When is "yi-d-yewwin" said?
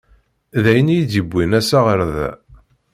0.97-1.55